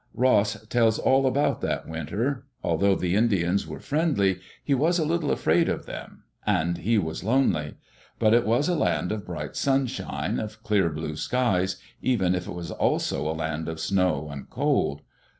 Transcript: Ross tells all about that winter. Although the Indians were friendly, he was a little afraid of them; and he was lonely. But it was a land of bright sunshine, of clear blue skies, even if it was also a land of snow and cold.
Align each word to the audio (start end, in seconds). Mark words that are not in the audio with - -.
Ross 0.15 0.65
tells 0.65 0.97
all 0.97 1.27
about 1.27 1.61
that 1.61 1.87
winter. 1.87 2.47
Although 2.63 2.95
the 2.95 3.13
Indians 3.15 3.67
were 3.67 3.79
friendly, 3.79 4.39
he 4.63 4.73
was 4.73 4.97
a 4.97 5.05
little 5.05 5.29
afraid 5.29 5.69
of 5.69 5.85
them; 5.85 6.23
and 6.43 6.79
he 6.79 6.97
was 6.97 7.23
lonely. 7.23 7.75
But 8.17 8.33
it 8.33 8.43
was 8.43 8.67
a 8.67 8.73
land 8.73 9.11
of 9.11 9.27
bright 9.27 9.55
sunshine, 9.55 10.39
of 10.39 10.63
clear 10.63 10.89
blue 10.89 11.15
skies, 11.17 11.75
even 12.01 12.33
if 12.33 12.47
it 12.47 12.53
was 12.55 12.71
also 12.71 13.29
a 13.29 13.37
land 13.37 13.69
of 13.69 13.79
snow 13.79 14.29
and 14.31 14.49
cold. 14.49 15.03